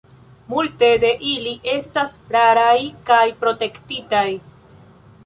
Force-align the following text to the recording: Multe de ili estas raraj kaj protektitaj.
Multe 0.53 0.87
de 1.01 1.11
ili 1.31 1.53
estas 1.75 2.15
raraj 2.37 2.73
kaj 3.11 3.21
protektitaj. 3.45 4.25